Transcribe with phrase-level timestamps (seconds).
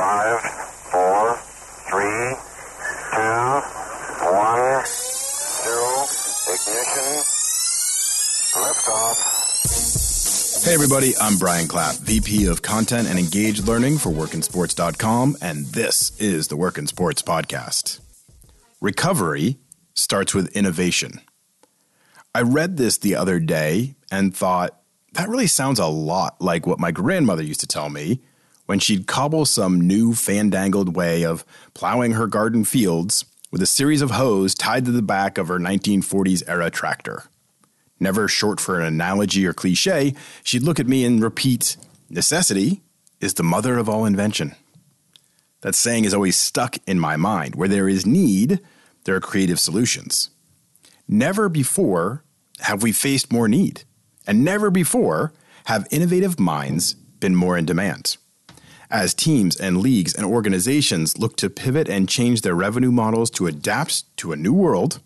[0.00, 0.40] Five,
[0.90, 1.36] four,
[1.90, 2.34] three,
[3.12, 3.60] two,
[4.32, 4.84] one,
[5.60, 6.06] zero,
[6.48, 7.20] ignition,
[8.56, 9.18] liftoff.
[10.64, 16.18] Hey everybody, I'm Brian Clapp, VP of Content and Engaged Learning for WorkinSports.com, and this
[16.18, 18.00] is the Work in Sports Podcast.
[18.80, 19.58] Recovery
[19.92, 21.20] starts with innovation.
[22.34, 24.80] I read this the other day and thought,
[25.12, 28.22] that really sounds a lot like what my grandmother used to tell me
[28.70, 31.44] when she'd cobble some new fandangled way of
[31.74, 35.58] plowing her garden fields with a series of hoes tied to the back of her
[35.58, 37.24] 1940s era tractor.
[37.98, 41.76] Never short for an analogy or cliche, she'd look at me and repeat,
[42.08, 42.80] Necessity
[43.20, 44.54] is the mother of all invention.
[45.62, 47.56] That saying is always stuck in my mind.
[47.56, 48.60] Where there is need,
[49.02, 50.30] there are creative solutions.
[51.08, 52.22] Never before
[52.60, 53.82] have we faced more need,
[54.28, 55.32] and never before
[55.64, 58.16] have innovative minds been more in demand.
[58.90, 63.46] As teams and leagues and organizations look to pivot and change their revenue models to
[63.46, 64.98] adapt to a new world,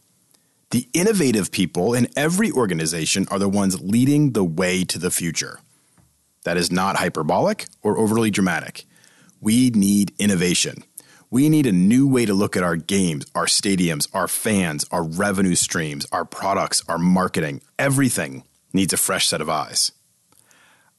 [0.70, 5.60] the innovative people in every organization are the ones leading the way to the future.
[6.44, 8.86] That is not hyperbolic or overly dramatic.
[9.42, 10.82] We need innovation.
[11.30, 15.02] We need a new way to look at our games, our stadiums, our fans, our
[15.02, 17.60] revenue streams, our products, our marketing.
[17.78, 19.92] Everything needs a fresh set of eyes.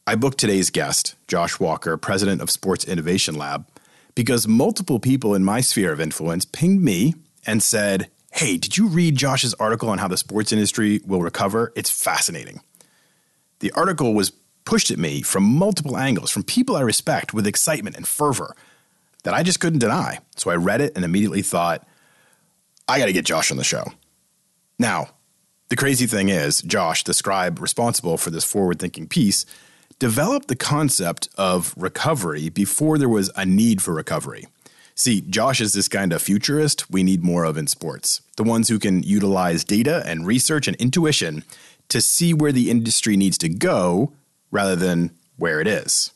[0.07, 3.65] I booked today's guest, Josh Walker, president of Sports Innovation Lab,
[4.13, 7.15] because multiple people in my sphere of influence pinged me
[7.47, 11.73] and said, Hey, did you read Josh's article on how the sports industry will recover?
[11.75, 12.61] It's fascinating.
[13.61, 14.31] The article was
[14.63, 18.55] pushed at me from multiple angles, from people I respect with excitement and fervor
[19.23, 20.19] that I just couldn't deny.
[20.35, 21.87] So I read it and immediately thought,
[22.87, 23.85] I got to get Josh on the show.
[24.77, 25.09] Now,
[25.69, 29.47] the crazy thing is, Josh, the scribe responsible for this forward thinking piece,
[29.99, 34.45] developed the concept of recovery before there was a need for recovery.
[34.93, 38.21] See, Josh is this kind of futurist we need more of in sports.
[38.37, 41.43] The ones who can utilize data and research and intuition
[41.89, 44.13] to see where the industry needs to go
[44.51, 46.11] rather than where it is.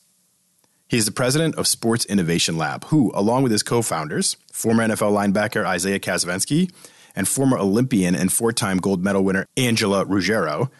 [0.88, 4.88] He is the president of Sports Innovation Lab, who, along with his co founders, former
[4.88, 6.72] NFL linebacker Isaiah Kacyvenski
[7.16, 10.72] and former Olympian and four time gold medal winner Angela Ruggiero,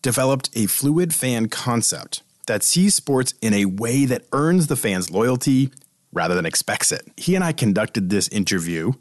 [0.00, 5.10] developed a fluid fan concept that sees sports in a way that earns the fans'
[5.10, 5.70] loyalty
[6.12, 7.06] rather than expects it.
[7.16, 8.92] He and I conducted this interview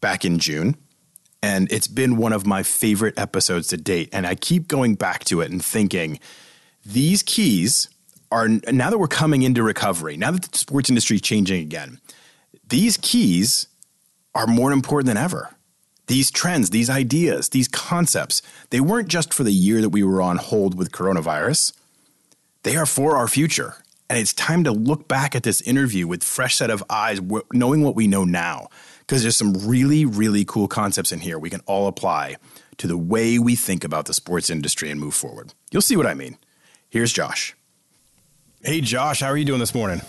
[0.00, 0.76] back in June,
[1.42, 4.10] and it's been one of my favorite episodes to date.
[4.12, 6.20] And I keep going back to it and thinking
[6.84, 7.88] these keys
[8.30, 12.00] are now that we're coming into recovery, now that the sports industry is changing again,
[12.68, 13.66] these keys
[14.34, 15.50] are more important than ever.
[16.06, 20.20] These trends, these ideas, these concepts, they weren't just for the year that we were
[20.20, 21.72] on hold with coronavirus.
[22.62, 23.76] They are for our future.
[24.08, 27.20] And it's time to look back at this interview with fresh set of eyes,
[27.52, 28.68] knowing what we know now.
[29.00, 32.36] Because there's some really, really cool concepts in here we can all apply
[32.78, 35.54] to the way we think about the sports industry and move forward.
[35.70, 36.38] You'll see what I mean.
[36.88, 37.54] Here's Josh.
[38.62, 40.00] Hey, Josh, how are you doing this morning?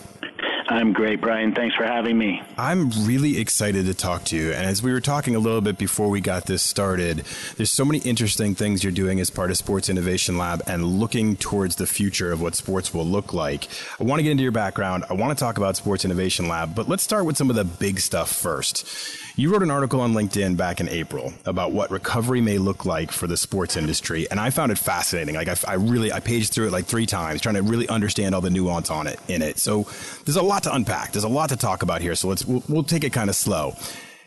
[0.72, 1.54] I'm great, Brian.
[1.54, 2.42] Thanks for having me.
[2.56, 4.52] I'm really excited to talk to you.
[4.52, 7.26] And as we were talking a little bit before we got this started,
[7.58, 11.36] there's so many interesting things you're doing as part of Sports Innovation Lab and looking
[11.36, 13.68] towards the future of what sports will look like.
[14.00, 15.04] I want to get into your background.
[15.10, 17.64] I want to talk about Sports Innovation Lab, but let's start with some of the
[17.64, 18.88] big stuff first.
[19.34, 23.10] You wrote an article on LinkedIn back in April about what recovery may look like
[23.10, 25.34] for the sports industry, and I found it fascinating.
[25.34, 28.34] Like I, I really, I paged through it like three times, trying to really understand
[28.34, 29.58] all the nuance on it in it.
[29.58, 29.86] So
[30.26, 31.12] there's a lot to unpack.
[31.12, 32.14] There's a lot to talk about here.
[32.14, 33.74] So let's we'll, we'll take it kind of slow.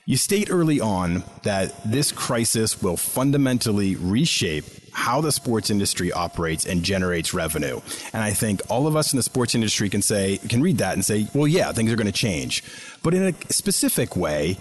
[0.08, 6.66] You state early on that this crisis will fundamentally reshape how the sports industry operates
[6.66, 7.80] and generates revenue.
[8.14, 10.94] And I think all of us in the sports industry can say, can read that
[10.94, 12.64] and say, well, yeah, things are going to change.
[13.04, 14.58] But in a specific way,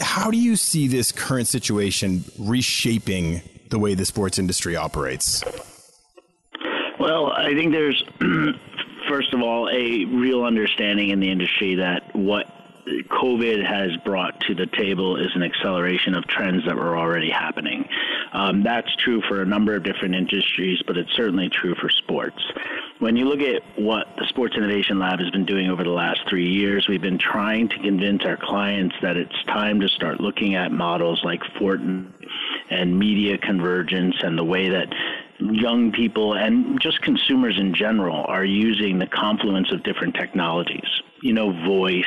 [0.00, 5.42] how do you see this current situation reshaping the way the sports industry operates?
[6.98, 8.02] Well, I think there's,
[9.08, 12.46] first of all, a real understanding in the industry that what
[12.86, 17.88] COVID has brought to the table is an acceleration of trends that were already happening.
[18.32, 22.40] Um, that's true for a number of different industries, but it's certainly true for sports.
[22.98, 26.20] When you look at what the Sports Innovation Lab has been doing over the last
[26.30, 30.54] three years, we've been trying to convince our clients that it's time to start looking
[30.54, 32.14] at models like Fortin
[32.70, 34.88] and media convergence and the way that
[35.38, 40.88] young people and just consumers in general are using the confluence of different technologies.
[41.20, 42.04] You know, voice,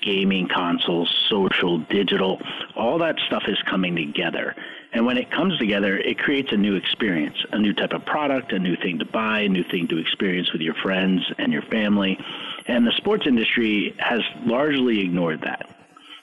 [0.00, 2.40] gaming consoles, social, digital,
[2.76, 4.54] all that stuff is coming together.
[4.92, 8.52] And when it comes together, it creates a new experience, a new type of product,
[8.52, 11.62] a new thing to buy, a new thing to experience with your friends and your
[11.62, 12.18] family.
[12.66, 15.68] And the sports industry has largely ignored that.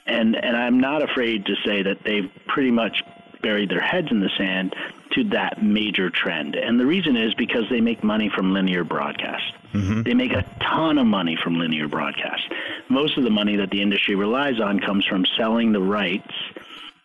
[0.06, 3.04] And, and I'm not afraid to say that they've pretty much
[3.42, 4.76] buried their heads in the sand
[5.12, 6.56] to that major trend.
[6.56, 9.54] And the reason is because they make money from linear broadcast.
[9.74, 10.04] Mm-hmm.
[10.04, 12.44] They make a ton of money from linear broadcast.
[12.90, 16.34] Most of the money that the industry relies on comes from selling the rights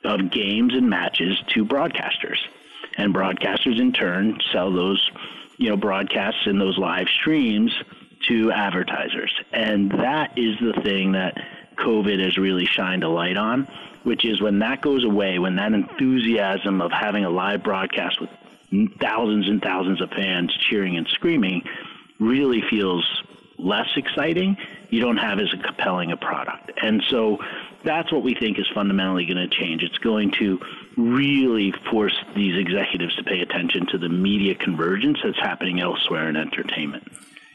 [0.05, 2.39] of games and matches to broadcasters.
[2.97, 5.11] And broadcasters in turn sell those,
[5.57, 7.73] you know, broadcasts and those live streams
[8.29, 9.33] to advertisers.
[9.53, 11.39] And that is the thing that
[11.77, 13.67] COVID has really shined a light on,
[14.03, 18.31] which is when that goes away, when that enthusiasm of having a live broadcast with
[19.01, 21.63] thousands and thousands of fans cheering and screaming
[22.19, 23.05] really feels
[23.63, 24.57] less exciting,
[24.91, 26.71] you don't have as compelling a product.
[26.83, 27.39] And so
[27.83, 29.83] that's what we think is fundamentally going to change.
[29.83, 30.61] It's going to
[30.97, 36.37] really force these executives to pay attention to the media convergence that's happening elsewhere in
[36.37, 37.07] entertainment.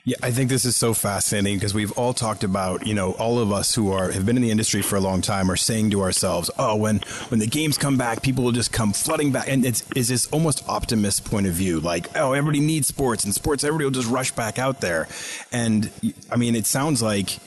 [0.07, 3.39] Yeah, I think this is so fascinating because we've all talked about, you know, all
[3.39, 5.91] of us who are have been in the industry for a long time are saying
[5.91, 9.49] to ourselves, "Oh, when when the games come back, people will just come flooding back."
[9.49, 13.35] And it's is this almost optimist point of view, like, "Oh, everybody needs sports, and
[13.35, 15.09] sports, everybody will just rush back out there."
[15.51, 15.91] And
[16.31, 17.39] I mean, it sounds like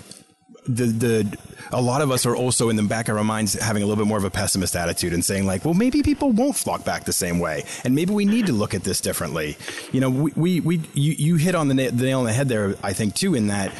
[0.66, 1.38] the the
[1.72, 4.02] a lot of us are also in the back of our minds having a little
[4.02, 7.04] bit more of a pessimist attitude and saying like, well, maybe people won't flock back
[7.04, 9.56] the same way, and maybe we need to look at this differently.
[9.92, 12.32] You know, we we, we you, you hit on the, na- the nail on the
[12.32, 12.74] head there.
[12.82, 13.72] I think too in that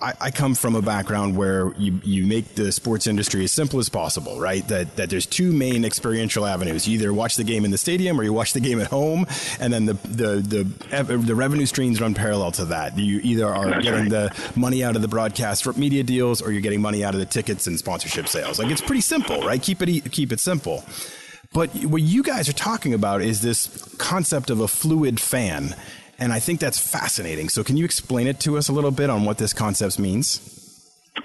[0.00, 3.78] I, I, come from a background where you, you make the sports industry as simple
[3.78, 4.66] as possible, right?
[4.68, 6.88] That that there's two main experiential avenues.
[6.88, 9.26] You either watch the game in the stadium or you watch the game at home,
[9.60, 12.98] and then the the the, the revenue streams run parallel to that.
[12.98, 14.32] You either are That's getting right.
[14.32, 17.26] the money out of the broadcast media deals, or you're getting money out of the
[17.26, 18.58] tickets and sponsorship sales.
[18.58, 19.62] Like it's pretty simple, right?
[19.62, 20.84] Keep it keep it simple.
[21.52, 23.68] But what you guys are talking about is this
[23.98, 25.76] concept of a fluid fan
[26.18, 27.48] and I think that's fascinating.
[27.48, 30.54] So, can you explain it to us a little bit on what this concept means?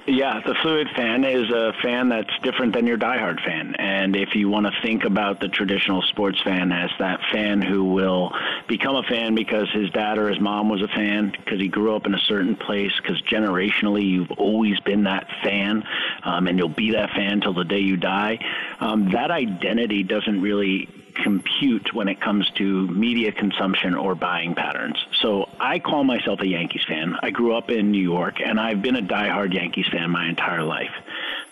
[0.06, 3.76] Yeah, the fluid fan is a fan that's different than your diehard fan.
[3.76, 7.86] And if you want to think about the traditional sports fan as that fan who
[7.86, 8.32] will
[8.68, 11.96] become a fan because his dad or his mom was a fan, because he grew
[11.96, 15.84] up in a certain place, because generationally you've always been that fan,
[16.24, 18.40] um, and you'll be that fan till the day you die,
[18.80, 20.88] um, that identity doesn't really
[21.24, 24.98] compute when it comes to media consumption or buying patterns.
[25.22, 27.16] So I call myself a Yankees fan.
[27.22, 30.64] I grew up in New York and I've been a diehard Yankees fan my entire
[30.64, 30.94] life.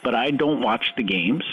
[0.04, 1.44] But I don't watch the games.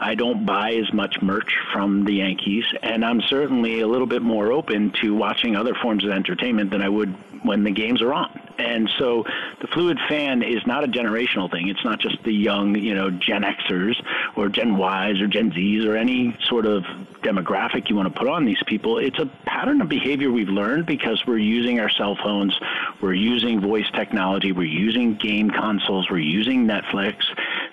[0.00, 4.22] I don't buy as much merch from the Yankees, and I'm certainly a little bit
[4.22, 7.14] more open to watching other forms of entertainment than I would
[7.44, 8.40] when the games are on.
[8.58, 9.24] And so
[9.60, 11.68] the fluid fan is not a generational thing.
[11.68, 13.94] It's not just the young, you know, Gen Xers
[14.36, 16.84] or Gen Ys or Gen Zs or any sort of
[17.22, 18.98] demographic you want to put on these people.
[18.98, 22.58] It's a pattern of behavior we've learned because we're using our cell phones,
[23.00, 27.24] we're using voice technology, we're using game consoles, we're using Netflix.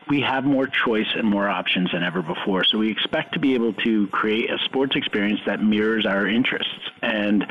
[0.10, 2.64] We have more choice and more options than ever before.
[2.64, 6.74] So we expect to be able to create a sports experience that mirrors our interests.
[7.02, 7.46] And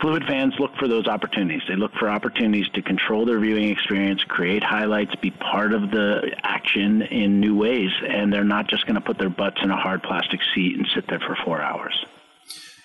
[0.00, 1.62] Fluid fans look for those opportunities.
[1.68, 6.34] They look for opportunities to control their viewing experience, create highlights, be part of the
[6.42, 9.76] action in new ways, and they're not just going to put their butts in a
[9.76, 12.04] hard plastic seat and sit there for four hours.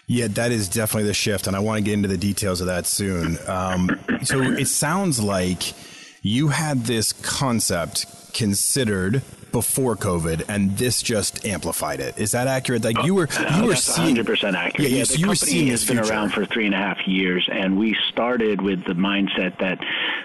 [0.07, 2.67] Yeah, that is definitely the shift, and I want to get into the details of
[2.67, 3.37] that soon.
[3.47, 5.73] Um, so it sounds like
[6.23, 9.21] you had this concept considered
[9.51, 12.17] before COVID, and this just amplified it.
[12.17, 12.83] Is that accurate?
[12.83, 14.91] Like you were, you were seeing, 100 percent accurate.
[14.91, 16.11] Yeah, yeah, the you company has been future.
[16.11, 19.79] around for three and a half years, and we started with the mindset that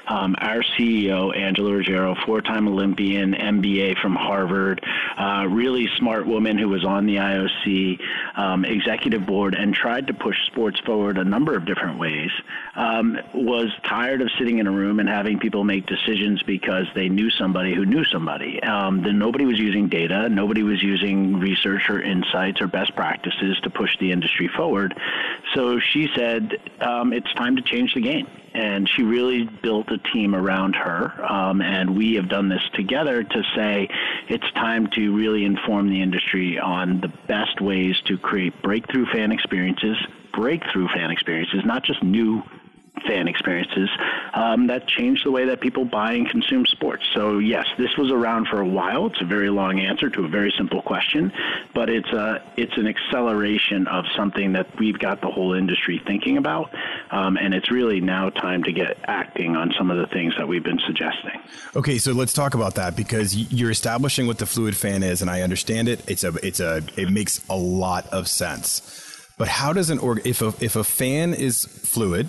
[0.06, 4.84] um, our CEO Angela Ruggiero, four-time Olympian, MBA from Harvard,
[5.16, 8.00] uh, really smart woman who was on the IOC
[8.36, 12.30] um, executive board and tried to push sports forward a number of different ways.
[12.74, 17.08] Um, was tired of sitting in a room and having people make decisions because they
[17.08, 18.62] knew somebody who knew somebody.
[18.62, 23.58] Um, the nobody was using data, nobody was using research or insights or best practices
[23.62, 24.94] to push the industry forward.
[25.54, 28.26] So she said, um, it's time to change the game.
[28.54, 31.24] And she really built a team around her.
[31.24, 33.88] Um, and we have done this together to say
[34.28, 39.32] it's time to really inform the industry on the best ways to create breakthrough fan
[39.32, 39.96] experiences,
[40.32, 42.42] breakthrough fan experiences, not just new
[43.06, 43.88] fan experiences
[44.34, 47.04] um, that changed the way that people buy and consume sports.
[47.14, 49.06] So yes, this was around for a while.
[49.06, 51.32] It's a very long answer to a very simple question,
[51.74, 56.36] but it's a it's an acceleration of something that we've got the whole industry thinking
[56.36, 56.70] about,
[57.10, 60.46] um, and it's really now time to get acting on some of the things that
[60.46, 61.40] we've been suggesting.
[61.76, 65.30] Okay, so let's talk about that because you're establishing what the fluid fan is, and
[65.30, 66.08] I understand it.
[66.08, 69.00] It's a it's a it makes a lot of sense.
[69.36, 72.28] But how does an org if a if a fan is fluid,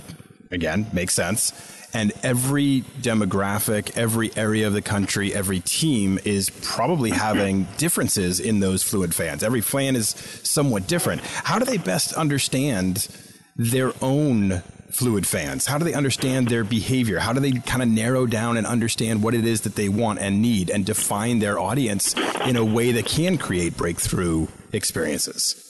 [0.51, 1.53] again, makes sense.
[1.93, 8.59] and every demographic, every area of the country, every team is probably having differences in
[8.59, 9.43] those fluid fans.
[9.43, 10.09] Every fan is
[10.43, 11.21] somewhat different.
[11.21, 13.07] How do they best understand
[13.55, 14.61] their own
[14.91, 15.65] fluid fans?
[15.65, 17.19] How do they understand their behavior?
[17.19, 20.19] How do they kind of narrow down and understand what it is that they want
[20.19, 22.13] and need and define their audience
[22.45, 25.64] in a way that can create breakthrough experiences?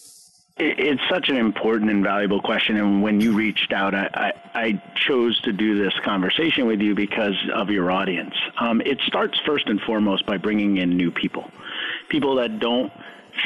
[0.57, 2.77] It's such an important and valuable question.
[2.77, 6.95] And when you reached out, I, I, I chose to do this conversation with you
[6.95, 8.33] because of your audience.
[8.57, 11.51] Um, it starts first and foremost by bringing in new people,
[12.07, 12.93] people that don't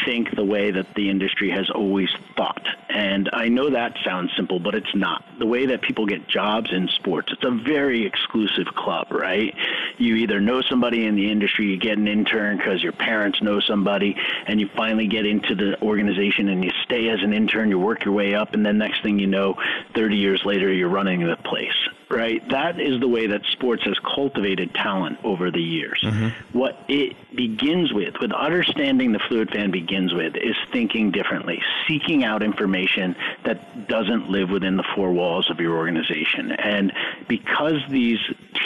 [0.06, 2.66] think the way that the industry has always thought.
[2.90, 5.24] And I know that sounds simple, but it's not.
[5.38, 9.56] The way that people get jobs in sports, it's a very exclusive club, right?
[9.98, 13.60] You either know somebody in the industry, you get an intern because your parents know
[13.60, 14.16] somebody,
[14.48, 18.06] and you finally get into the organization and you stay as an intern, you work
[18.06, 19.56] your way up, and then next thing you know,
[19.96, 21.76] 30 years later, you're running the place
[22.10, 22.48] right?
[22.50, 26.02] That is the way that sports has cultivated talent over the years.
[26.04, 26.58] Mm-hmm.
[26.58, 32.24] What it begins with, with understanding the fluid fan begins with, is thinking differently, seeking
[32.24, 36.52] out information that doesn't live within the four walls of your organization.
[36.52, 36.92] And
[37.28, 38.20] because these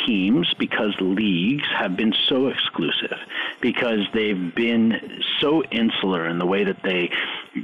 [0.06, 3.18] teams, because leagues have been so exclusive,
[3.60, 7.12] because they've been so insular in the way that they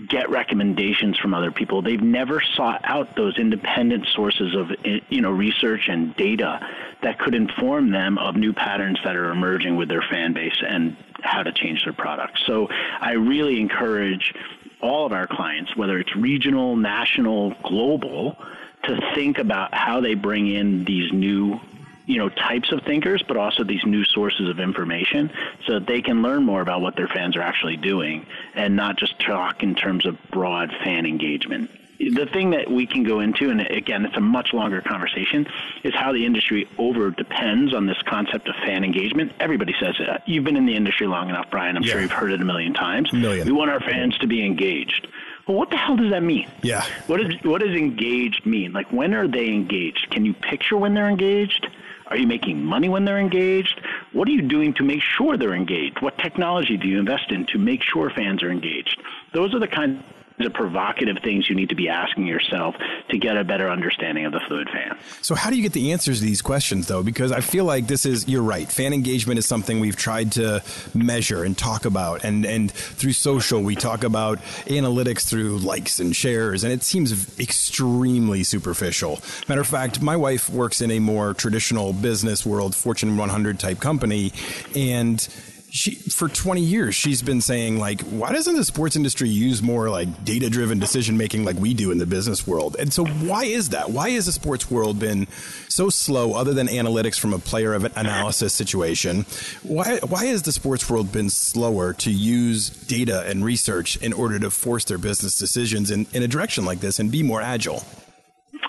[0.07, 1.81] get recommendations from other people.
[1.81, 4.71] They've never sought out those independent sources of
[5.09, 6.59] you know research and data
[7.01, 10.95] that could inform them of new patterns that are emerging with their fan base and
[11.21, 12.41] how to change their products.
[12.45, 12.67] So
[12.99, 14.33] I really encourage
[14.81, 18.37] all of our clients, whether it's regional, national, global,
[18.83, 21.59] to think about how they bring in these new
[22.09, 25.31] you know types of thinkers, but also these new sources of information,
[25.67, 28.25] so that they can learn more about what their fans are actually doing,
[28.55, 31.69] and not just talk in terms of broad fan engagement.
[31.99, 35.45] The thing that we can go into, and again, it's a much longer conversation,
[35.83, 39.33] is how the industry over depends on this concept of fan engagement.
[39.39, 40.21] Everybody says it.
[40.25, 41.75] You've been in the industry long enough, Brian.
[41.75, 41.91] I'm yeah.
[41.91, 43.11] sure you've heard it a million times.
[43.13, 43.45] Million.
[43.45, 45.07] We want our fans to be engaged.
[45.45, 46.47] Well, what the hell does that mean?
[46.63, 46.85] Yeah.
[47.07, 48.71] What, is, what does engaged mean?
[48.71, 50.07] Like, when are they engaged?
[50.09, 51.67] Can you picture when they're engaged?
[52.09, 53.79] Are you making money when they're engaged?
[54.13, 56.01] What are you doing to make sure they're engaged?
[56.01, 58.99] What technology do you invest in to make sure fans are engaged?
[59.33, 60.03] Those are the kind
[60.45, 62.75] of provocative things you need to be asking yourself
[63.09, 64.97] to get a better understanding of the fluid fan.
[65.21, 67.03] So, how do you get the answers to these questions, though?
[67.03, 70.63] Because I feel like this is, you're right, fan engagement is something we've tried to
[70.93, 72.23] measure and talk about.
[72.23, 77.39] And, and through social, we talk about analytics through likes and shares, and it seems
[77.39, 79.19] extremely superficial.
[79.47, 83.79] Matter of fact, my wife works in a more traditional business world, Fortune 100 type
[83.79, 84.31] company,
[84.75, 85.27] and
[85.71, 89.89] she for 20 years she's been saying like why doesn't the sports industry use more
[89.89, 92.75] like data driven decision making like we do in the business world?
[92.79, 93.91] And so why is that?
[93.91, 95.27] Why has the sports world been
[95.67, 99.25] so slow other than analytics from a player of an analysis situation?
[99.63, 104.39] Why why has the sports world been slower to use data and research in order
[104.39, 107.83] to force their business decisions in, in a direction like this and be more agile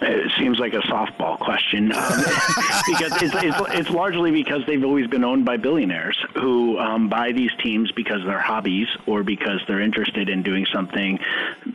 [0.03, 2.19] it seems like a softball question um,
[2.87, 7.33] because it's, it's, it's, largely because they've always been owned by billionaires who um, buy
[7.33, 11.19] these teams because they're hobbies or because they're interested in doing something,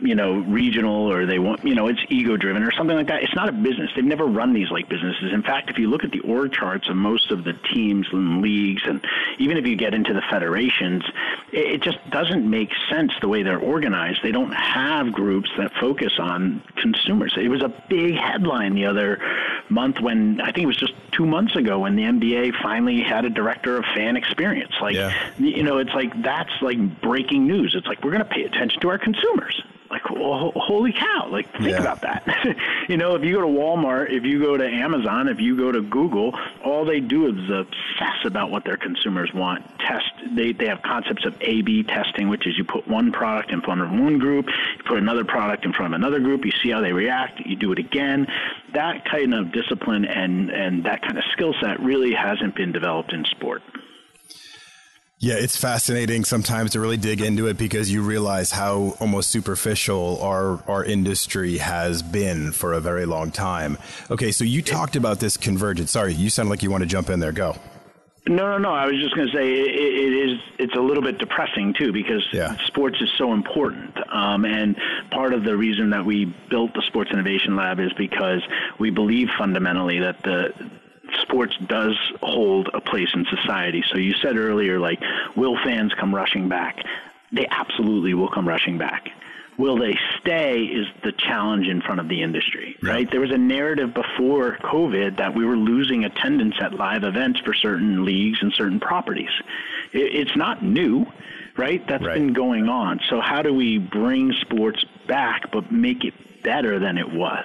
[0.02, 3.22] you know, regional or they want, you know, it's ego driven or something like that.
[3.22, 3.90] It's not a business.
[3.94, 5.32] They've never run these like businesses.
[5.32, 8.42] In fact, if you look at the org charts of most of the teams and
[8.42, 9.04] leagues, and
[9.38, 11.04] even if you get into the federations,
[11.52, 14.20] it, it just doesn't make sense the way they're organized.
[14.22, 17.34] They don't have groups that focus on consumers.
[17.36, 19.20] It was a big headline the other
[19.68, 23.24] month when I think it was just two months ago when the NBA finally had
[23.24, 24.72] a director of fan experience.
[24.80, 25.12] Like, yeah.
[25.38, 27.74] you know, it's like that's like breaking news.
[27.76, 29.62] It's like we're going to pay attention to our consumers
[29.96, 31.80] like well, holy cow like think yeah.
[31.80, 32.24] about that.
[32.88, 35.72] You know if you go to walmart if you go to amazon if you go
[35.72, 39.64] to google all they do is obsess about what their consumers want.
[39.80, 43.50] Test they, they have concepts of a b testing which is you put one product
[43.50, 46.52] in front of one group you put another product in front of another group you
[46.62, 48.26] see how they react you do it again.
[48.72, 53.12] That kind of discipline and and that kind of skill set really hasn't been developed
[53.12, 53.62] in sport
[55.18, 60.20] yeah, it's fascinating sometimes to really dig into it because you realize how almost superficial
[60.20, 63.78] our our industry has been for a very long time.
[64.10, 65.90] Okay, so you talked about this convergence.
[65.90, 67.32] Sorry, you sound like you want to jump in there.
[67.32, 67.56] Go.
[68.28, 68.74] No, no, no.
[68.74, 70.40] I was just going to say it, it is.
[70.58, 72.56] It's a little bit depressing too because yeah.
[72.66, 74.76] sports is so important, um, and
[75.10, 78.42] part of the reason that we built the Sports Innovation Lab is because
[78.78, 80.52] we believe fundamentally that the
[81.22, 83.82] sports does hold a place in society.
[83.90, 85.00] So you said earlier, like,
[85.36, 86.84] will fans come rushing back?
[87.32, 89.10] They absolutely will come rushing back.
[89.58, 93.10] will they stay is the challenge in front of the industry, right?
[93.10, 97.54] There was a narrative before COVID that we were losing attendance at live events for
[97.54, 99.30] certain leagues and certain properties.
[99.92, 101.06] it's not new,
[101.56, 101.86] right?
[101.86, 102.14] That's right.
[102.14, 103.00] been going on.
[103.08, 107.44] So how do we bring sports back but make it better than it was.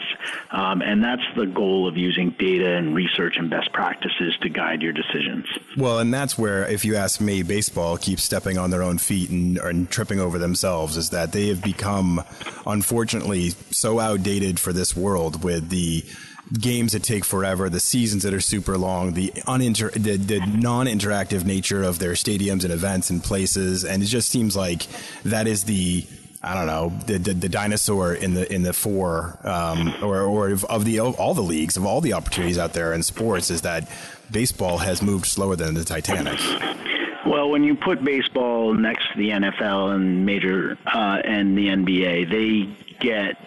[0.52, 4.84] Um, and that's the goal of using data and research and best practices to guide
[4.84, 5.48] your decisions.
[5.76, 9.32] Well, and that's where, if you ask me, baseball keeps stepping on their own feet
[9.32, 12.22] and, and tripping over themselves, is that they have become,
[12.68, 16.06] unfortunately, so outdated for this world with the
[16.60, 21.44] games that take forever, the seasons that are super long, the uninter- the, the non-interactive
[21.44, 24.86] nature of their stadiums and events and places, and it just seems like
[25.24, 26.06] that is the
[26.44, 30.50] I don't know the, the, the dinosaur in the in the four um, or or
[30.70, 33.62] of the of all the leagues of all the opportunities out there in sports is
[33.62, 33.88] that
[34.32, 36.40] baseball has moved slower than the Titanic.
[37.28, 42.30] Well, when you put baseball next to the NFL and major uh, and the NBA,
[42.30, 43.38] they get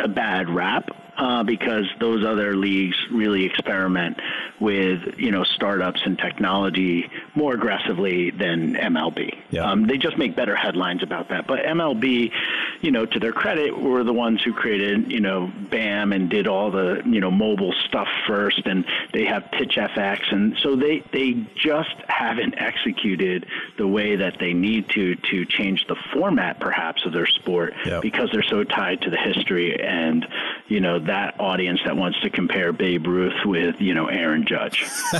[0.00, 4.20] a bad rap uh, because those other leagues really experiment
[4.60, 9.36] with you know startups and technology more aggressively than MLB.
[9.50, 9.70] Yeah.
[9.70, 11.46] Um, they just make better headlines about that.
[11.46, 12.32] But MLB,
[12.80, 16.46] you know, to their credit, were the ones who created you know BAM and did
[16.46, 21.32] all the you know mobile stuff first, and they have PITCHf/x, and so they they
[21.54, 23.46] just haven't executed
[23.78, 28.02] the way that they need to to change the format perhaps of their sport yep.
[28.02, 30.26] because they're so tied to the history and
[30.68, 34.84] you know that audience that wants to compare Babe Ruth with you know Aaron Judge.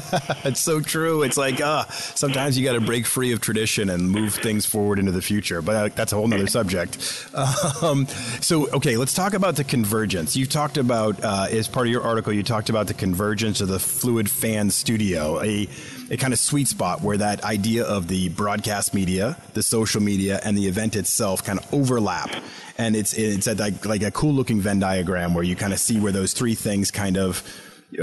[0.45, 1.23] it's so true.
[1.23, 4.99] It's like uh, sometimes you got to break free of tradition and move things forward
[4.99, 6.99] into the future, but uh, that's a whole nother subject.
[7.83, 8.07] Um,
[8.41, 10.37] so okay, let's talk about the convergence.
[10.37, 13.69] You talked about uh, as part of your article, you talked about the convergence of
[13.69, 15.69] the Fluid Fan Studio, a
[16.11, 20.41] a kind of sweet spot where that idea of the broadcast media, the social media,
[20.45, 22.31] and the event itself kind of overlap.
[22.79, 25.79] And it's it's at like like a cool looking Venn diagram where you kind of
[25.79, 27.43] see where those three things kind of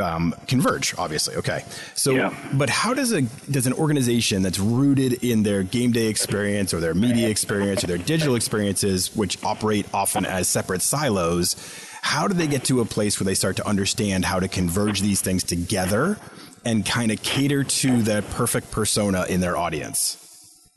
[0.01, 0.95] um, converge.
[0.97, 1.63] Obviously, okay.
[1.93, 2.33] So, yeah.
[2.53, 6.79] but how does a does an organization that's rooted in their game day experience or
[6.79, 11.55] their media experience or their digital experiences, which operate often as separate silos,
[12.01, 15.01] how do they get to a place where they start to understand how to converge
[15.01, 16.17] these things together
[16.65, 20.19] and kind of cater to that perfect persona in their audience?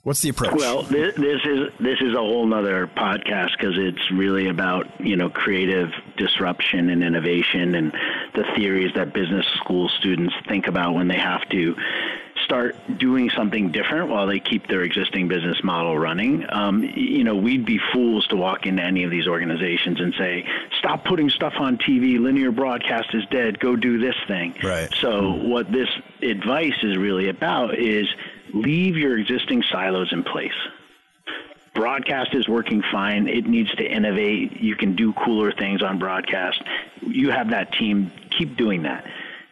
[0.07, 0.55] What's the approach?
[0.55, 5.16] Well, this, this is this is a whole nother podcast because it's really about you
[5.16, 7.92] know creative disruption and innovation and
[8.37, 11.75] the theories that business school students think about when they have to
[12.44, 16.44] start doing something different while they keep their existing business model running.
[16.49, 20.46] Um, you know, we'd be fools to walk into any of these organizations and say,
[20.79, 22.18] "Stop putting stuff on TV.
[22.18, 23.59] Linear broadcast is dead.
[23.59, 24.92] Go do this thing." Right.
[25.01, 25.88] So, what this
[26.22, 28.09] advice is really about is
[28.53, 30.53] leave your existing silos in place.
[31.75, 33.29] Broadcast is working fine.
[33.29, 34.61] It needs to innovate.
[34.61, 36.62] You can do cooler things on broadcast.
[37.03, 38.11] You have that team.
[38.31, 39.05] Keep doing that.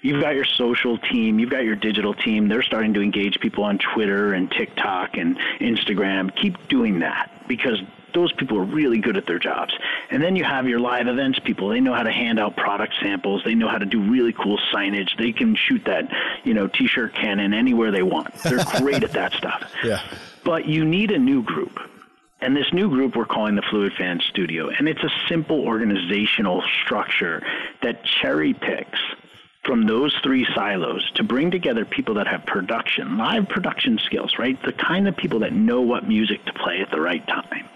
[0.05, 2.47] You've got your social team, you've got your digital team.
[2.47, 6.31] They're starting to engage people on Twitter and TikTok and Instagram.
[6.37, 7.81] Keep doing that because
[8.12, 9.73] those people are really good at their jobs.
[10.11, 11.71] And then you have your live events people.
[11.71, 13.45] They know how to hand out product samples.
[13.47, 15.17] They know how to do really cool signage.
[15.17, 16.12] They can shoot that,
[16.45, 18.35] you know, t-shirt cannon anywhere they want.
[18.43, 19.73] They're great at that stuff.
[19.83, 20.03] Yeah.
[20.45, 21.81] But you need a new group.
[22.43, 24.69] And this new group we're calling the Fluid Fan Studio.
[24.69, 27.43] And it's a simple organizational structure
[27.81, 29.01] that cherry picks
[29.64, 34.61] from those three silos to bring together people that have production, live production skills, right?
[34.62, 37.68] The kind of people that know what music to play at the right time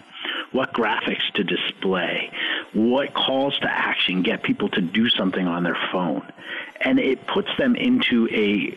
[0.53, 2.31] what graphics to display,
[2.73, 6.27] what calls to action get people to do something on their phone.
[6.81, 8.77] And it puts them into a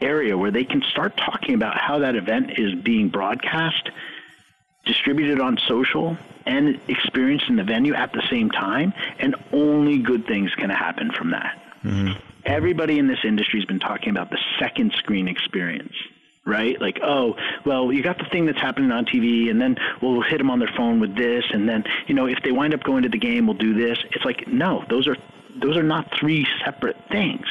[0.00, 3.88] area where they can start talking about how that event is being broadcast,
[4.84, 8.92] distributed on social, and experienced in the venue at the same time.
[9.18, 11.65] And only good things can happen from that.
[11.86, 12.20] Mm-hmm.
[12.44, 15.94] Everybody in this industry has been talking about the second screen experience
[16.46, 16.80] right?
[16.80, 20.38] Like, oh, well, you got the thing that's happening on TV, and then we'll hit
[20.38, 23.02] them on their phone with this, and then you know, if they wind up going
[23.02, 23.98] to the game, we'll do this.
[24.12, 25.16] It's like, no, those are
[25.60, 27.46] those are not three separate things.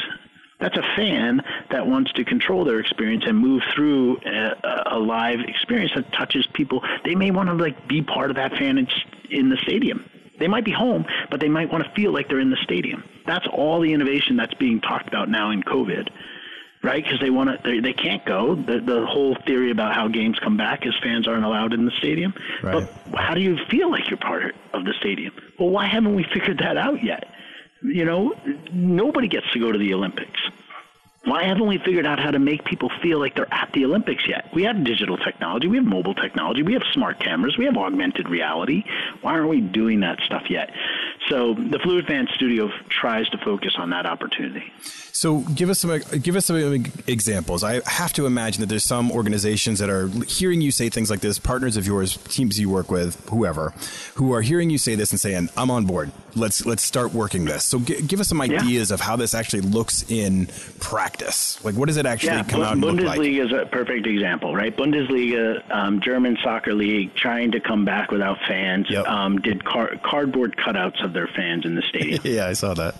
[0.60, 5.42] That's a fan that wants to control their experience and move through a, a live
[5.42, 6.82] experience that touches people.
[7.04, 8.88] They may want to like be part of that fan in,
[9.30, 10.10] in the stadium.
[10.40, 13.04] They might be home, but they might want to feel like they're in the stadium.
[13.26, 16.10] That's all the innovation that's being talked about now in COVID
[16.86, 17.04] right?
[17.04, 18.56] Because they want to, they, they can't go.
[18.56, 21.92] The, the whole theory about how games come back is fans aren't allowed in the
[21.98, 22.34] stadium.
[22.62, 22.88] Right.
[23.10, 25.34] But how do you feel like you're part of the stadium?
[25.60, 27.26] Well, why haven't we figured that out yet?
[27.84, 28.34] You know,
[28.72, 30.40] nobody gets to go to the Olympics.
[31.26, 34.28] Why haven't we figured out how to make people feel like they're at the Olympics
[34.28, 34.48] yet?
[34.54, 38.30] We have digital technology, we have mobile technology, we have smart cameras, we have augmented
[38.30, 38.84] reality.
[39.22, 40.70] Why aren't we doing that stuff yet?
[41.28, 44.72] So the Fluid Fan Studio tries to focus on that opportunity.
[45.12, 47.64] So give us some give us some examples.
[47.64, 51.22] I have to imagine that there's some organizations that are hearing you say things like
[51.22, 53.74] this, partners of yours, teams you work with, whoever,
[54.16, 56.12] who are hearing you say this and saying, "I'm on board.
[56.36, 58.94] Let's let's start working this." So g- give us some ideas yeah.
[58.94, 60.48] of how this actually looks in
[60.80, 61.64] practice.
[61.64, 63.20] Like, what does it actually yeah, come B- out Bundesliga look like?
[63.20, 64.76] Bundesliga is a perfect example, right?
[64.76, 69.08] Bundesliga, um, German soccer league, trying to come back without fans, yep.
[69.08, 72.22] um, did car- cardboard cutouts of their fans in the stadium.
[72.24, 72.96] yeah, I saw that.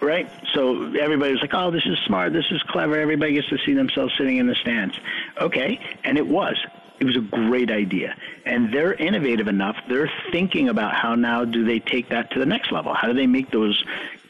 [0.00, 0.30] Right.
[0.52, 2.32] So everybody was like, "Oh, this is smart.
[2.32, 2.98] This is clever.
[2.98, 4.98] Everybody gets to see themselves sitting in the stands."
[5.40, 6.56] Okay, and it was.
[7.00, 8.16] It was a great idea.
[8.44, 9.76] And they're innovative enough.
[9.88, 12.94] They're thinking about how now do they take that to the next level?
[12.94, 13.82] How do they make those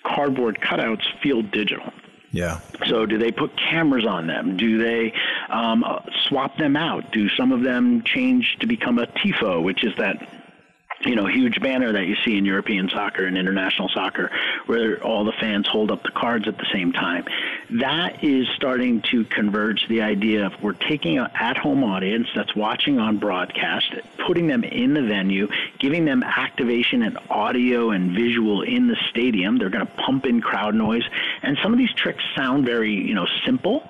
[0.03, 1.93] cardboard cutouts feel digital?
[2.31, 2.61] Yeah.
[2.87, 4.57] So, do they put cameras on them?
[4.57, 5.15] Do they
[5.51, 5.85] um,
[6.25, 7.13] swap them out?
[7.13, 10.29] Do some of them change to become a tifo, which is that
[11.05, 14.31] you know, huge banner that you see in European soccer and international soccer,
[14.67, 17.25] where all the fans hold up the cards at the same time.
[17.71, 22.99] That is starting to converge the idea of we're taking an at-home audience that's watching
[22.99, 23.95] on broadcast,
[24.27, 29.59] putting them in the venue, giving them activation and audio and visual in the stadium.
[29.59, 31.05] They're going to pump in crowd noise,
[31.43, 33.89] and some of these tricks sound very, you know, simple.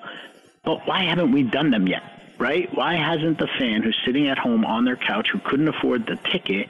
[0.64, 2.02] But why haven't we done them yet?
[2.38, 2.72] right?
[2.74, 6.16] Why hasn't the fan who's sitting at home on their couch who couldn't afford the
[6.30, 6.68] ticket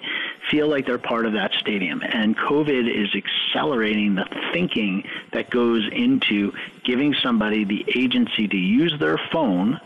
[0.50, 2.02] feel like they're part of that stadium?
[2.02, 6.52] And COVID is accelerating the thinking that goes into
[6.84, 9.80] giving somebody the agency to use their phone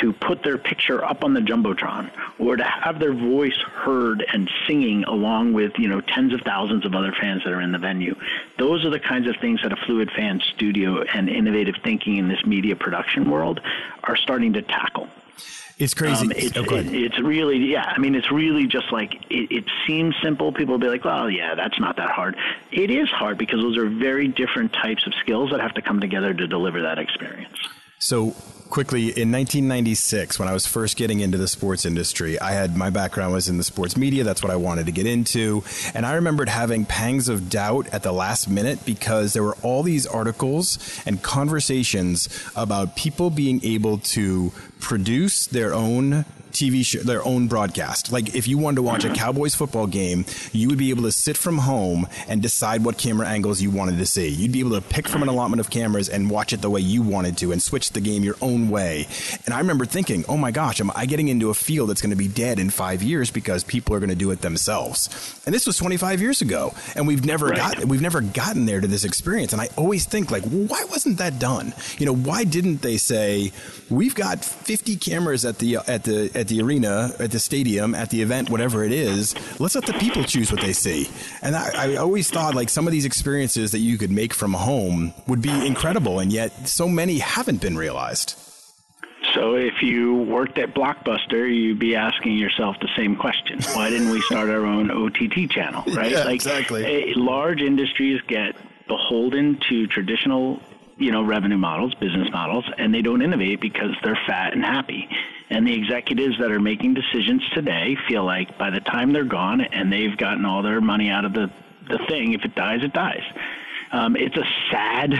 [0.00, 4.50] to put their picture up on the jumbotron or to have their voice heard and
[4.66, 7.78] singing along with you know tens of thousands of other fans that are in the
[7.78, 8.14] venue
[8.58, 12.28] those are the kinds of things that a fluid fan studio and innovative thinking in
[12.28, 13.60] this media production world
[14.04, 15.08] are starting to tackle
[15.78, 16.24] it's crazy.
[16.24, 17.92] Um, it's, oh, it, it's really, yeah.
[17.94, 20.52] I mean, it's really just like it, it seems simple.
[20.52, 22.36] People will be like, "Well, yeah, that's not that hard."
[22.72, 26.00] It is hard because those are very different types of skills that have to come
[26.00, 27.56] together to deliver that experience.
[27.98, 28.34] So,
[28.68, 32.90] quickly in 1996 when i was first getting into the sports industry i had my
[32.90, 34.24] background was in the sports media.
[34.24, 35.62] That's what i wanted to get into.
[35.94, 39.84] And i remembered having pangs of doubt at the last minute because there were all
[39.84, 46.24] these articles and conversations about people being able to produce their own
[46.56, 48.10] TV show, their own broadcast.
[48.10, 51.12] Like if you wanted to watch a Cowboys football game, you would be able to
[51.12, 54.28] sit from home and decide what camera angles you wanted to see.
[54.28, 56.80] You'd be able to pick from an allotment of cameras and watch it the way
[56.80, 59.06] you wanted to and switch the game your own way.
[59.44, 62.10] And I remember thinking, oh my gosh, am I getting into a field that's going
[62.10, 65.08] to be dead in five years because people are going to do it themselves?
[65.44, 67.76] And this was 25 years ago, and we've never right.
[67.76, 69.52] got we've never gotten there to this experience.
[69.52, 71.74] And I always think like, why wasn't that done?
[71.98, 73.52] You know, why didn't they say
[73.90, 78.10] we've got 50 cameras at the at the at the arena, at the stadium, at
[78.10, 79.34] the event, whatever it is.
[79.60, 81.08] Let's let the people choose what they see.
[81.42, 84.52] And I, I always thought like some of these experiences that you could make from
[84.52, 88.38] home would be incredible, and yet so many haven't been realized.
[89.34, 94.10] So if you worked at Blockbuster, you'd be asking yourself the same question: Why didn't
[94.10, 95.84] we start our own OTT channel?
[95.96, 96.10] Right?
[96.10, 96.84] Yeah, like, exactly.
[96.84, 98.54] A, large industries get
[98.86, 100.60] beholden to traditional
[100.98, 105.08] you know revenue models business models and they don't innovate because they're fat and happy
[105.50, 109.60] and the executives that are making decisions today feel like by the time they're gone
[109.60, 111.50] and they've gotten all their money out of the,
[111.88, 113.22] the thing, if it dies, it dies.
[113.92, 115.14] Um, it's a sad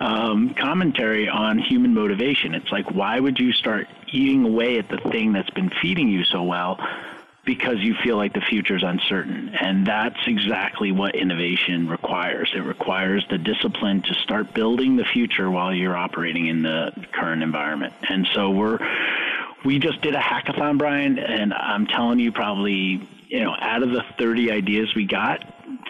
[0.00, 2.54] um, commentary on human motivation.
[2.54, 6.24] It's like, why would you start eating away at the thing that's been feeding you
[6.24, 6.84] so well
[7.44, 9.54] because you feel like the future is uncertain?
[9.60, 12.50] And that's exactly what innovation requires.
[12.54, 17.44] It requires the discipline to start building the future while you're operating in the current
[17.44, 17.94] environment.
[18.08, 18.78] And so we're
[19.64, 23.90] we just did a hackathon, Brian, and I'm telling you, probably you know, out of
[23.90, 25.44] the 30 ideas we got,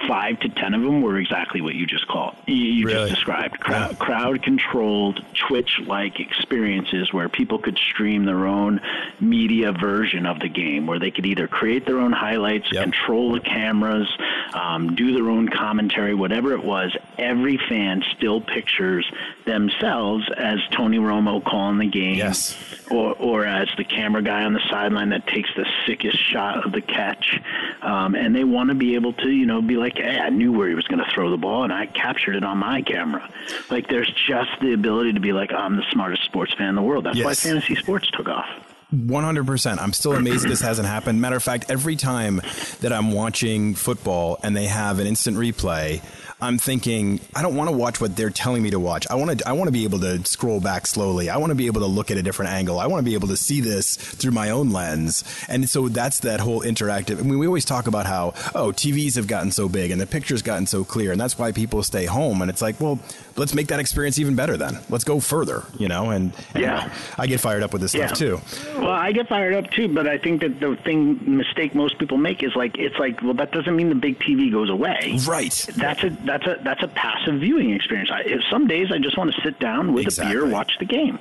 [0.07, 3.09] five to ten of them were exactly what you just called you really?
[3.09, 3.97] just described crowd, yeah.
[3.99, 8.81] crowd controlled twitch like experiences where people could stream their own
[9.21, 12.85] media version of the game where they could either create their own highlights yep.
[12.85, 14.09] control the cameras
[14.55, 19.11] um, do their own commentary whatever it was every fan still pictures
[19.45, 22.57] themselves as tony romo calling the game yes.
[22.91, 26.73] or, or as the camera guy on the sideline that takes the sickest shot of
[26.73, 27.41] the catch
[27.83, 30.53] um, and they want to be able to you know be like, hey, I knew
[30.53, 33.29] where he was going to throw the ball, and I captured it on my camera.
[33.71, 36.83] Like, there's just the ability to be like, I'm the smartest sports fan in the
[36.83, 37.05] world.
[37.05, 37.25] That's yes.
[37.25, 38.49] why fantasy sports took off.
[38.95, 39.79] 100%.
[39.79, 41.21] I'm still amazed this hasn't happened.
[41.21, 42.41] Matter of fact, every time
[42.81, 46.03] that I'm watching football and they have an instant replay,
[46.41, 49.07] I'm thinking I don't want to watch what they're telling me to watch.
[49.11, 51.29] I want to I want to be able to scroll back slowly.
[51.29, 52.79] I want to be able to look at a different angle.
[52.79, 55.25] I want to be able to see this through my own lens.
[55.49, 57.19] And so that's that whole interactive.
[57.19, 60.07] I mean, we always talk about how oh TVs have gotten so big and the
[60.07, 62.41] pictures gotten so clear, and that's why people stay home.
[62.41, 63.01] And it's like, well,
[63.37, 64.57] let's make that experience even better.
[64.57, 65.65] Then let's go further.
[65.77, 66.93] You know, and, and Yeah.
[67.19, 68.41] I get fired up with this stuff too.
[68.77, 72.17] Well, I get fired up too, but I think that the thing mistake most people
[72.17, 75.19] make is like it's like, well, that doesn't mean the big TV goes away.
[75.27, 75.53] Right.
[75.75, 78.11] That's a that's a that's a passive viewing experience.
[78.13, 80.85] I, if some days I just want to sit down with a beer, watch the
[80.85, 81.19] game.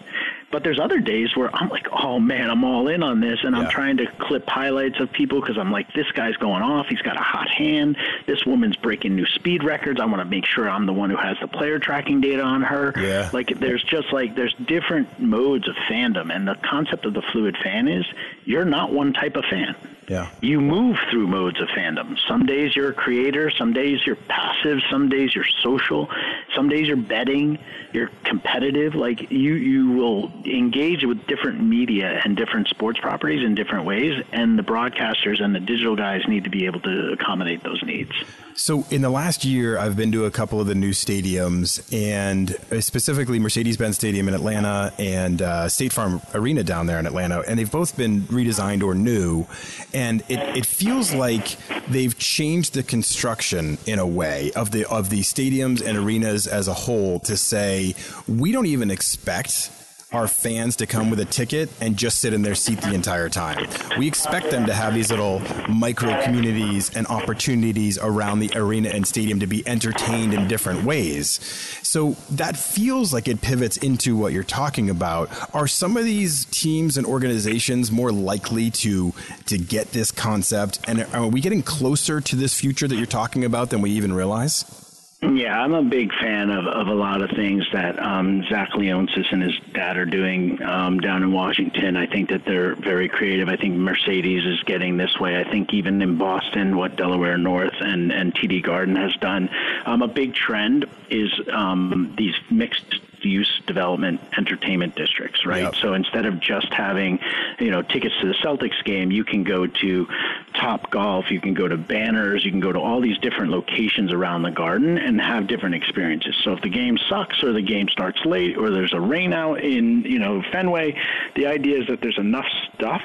[0.49, 3.55] But there's other days where I'm like, oh man, I'm all in on this, and
[3.55, 3.63] Yeah.
[3.63, 6.87] I'm trying to clip highlights of people because I'm like, this guy's going off.
[6.87, 7.97] He's got a hot hand.
[8.27, 9.99] This woman's breaking new speed records.
[9.99, 12.61] I want to make sure I'm the one who has the player tracking data on
[12.61, 12.93] her.
[12.97, 13.29] Yeah.
[13.33, 17.57] Like there's just like there's different modes of fandom, and the concept of the fluid
[17.61, 18.05] fan is
[18.45, 19.75] you're not one type of fan.
[20.07, 20.29] Yeah.
[20.39, 22.17] You move through modes of fandom.
[22.29, 26.09] Some days you're a creator, some days you're passive, some days you're social,
[26.55, 27.59] some days you're betting,
[27.91, 28.95] you're competitive.
[28.95, 34.23] Like you, you will engage with different media and different sports properties in different ways,
[34.31, 38.11] and the broadcasters and the digital guys need to be able to accommodate those needs.
[38.55, 42.57] So in the last year, I've been to a couple of the new stadiums, and
[42.71, 47.43] uh, specifically Mercedes-Benz Stadium in Atlanta and uh, State Farm Arena down there in Atlanta,
[47.47, 49.45] and they've both been redesigned or new,
[49.93, 51.55] and it, it feels like
[51.87, 56.67] they've changed the construction in a way of the of the stadiums and arenas as
[56.67, 57.93] a whole to say
[58.27, 59.69] we don't even expect
[60.13, 63.27] our fans to come with a ticket and just sit in their seat the entire
[63.27, 63.67] time.
[63.97, 69.05] We expect them to have these little micro communities and opportunities around the arena and
[69.05, 71.41] stadium to be entertained in different ways.
[71.83, 75.29] So that feels like it pivots into what you're talking about.
[75.53, 79.13] Are some of these teams and organizations more likely to
[79.47, 83.43] to get this concept and are we getting closer to this future that you're talking
[83.43, 84.86] about than we even realize?
[85.21, 89.25] Yeah, I'm a big fan of, of a lot of things that um, Zach Leonsis
[89.31, 91.97] and his dad are doing um, down in Washington.
[91.97, 93.49] I think that they're very creative.
[93.49, 95.39] I think Mercedes is getting this way.
[95.39, 99.49] I think even in Boston, what Delaware North and, and TD Garden has done,
[99.87, 105.63] um, a big trend is um, these mixed use development entertainment districts, right?
[105.63, 105.75] Yep.
[105.75, 107.19] So instead of just having,
[107.59, 110.07] you know, tickets to the Celtics game, you can go to
[110.55, 114.43] Topgolf, you can go to Banners, you can go to all these different locations around
[114.43, 116.35] the garden and have different experiences.
[116.43, 119.63] So if the game sucks or the game starts late or there's a rain out
[119.63, 120.95] in, you know, Fenway,
[121.35, 123.01] the idea is that there's enough stuff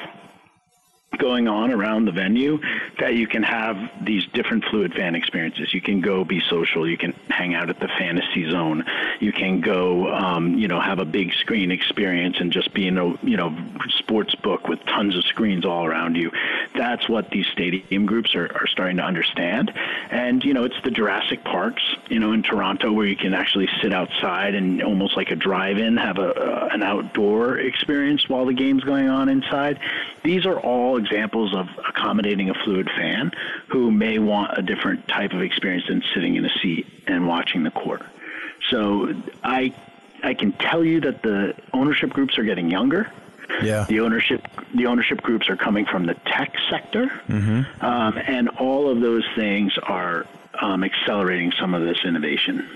[1.18, 2.58] going on around the venue
[2.98, 5.72] that you can have these different fluid fan experiences.
[5.72, 6.88] You can go be social.
[6.88, 8.84] You can hang out at the fantasy zone.
[9.20, 12.98] You can go, um, you know, have a big screen experience and just be in
[12.98, 13.56] a, you know,
[13.98, 16.30] sports book with tons of screens all around you.
[16.74, 19.72] That's what these stadium groups are, are starting to understand.
[20.10, 23.68] And, you know, it's the Jurassic Parks, you know, in Toronto where you can actually
[23.82, 28.84] sit outside and almost like a drive-in, have a, an outdoor experience while the game's
[28.84, 29.78] going on inside.
[30.22, 33.32] These are all examples of accommodating a fluid fan
[33.68, 37.62] who may want a different type of experience than sitting in a seat and watching
[37.62, 38.02] the court.
[38.70, 39.12] So
[39.42, 39.74] I
[40.22, 43.10] I can tell you that the ownership groups are getting younger.
[43.62, 43.84] Yeah.
[43.88, 47.10] The ownership the ownership groups are coming from the tech sector,
[47.80, 50.26] um, and all of those things are
[50.60, 52.68] um, accelerating some of this innovation.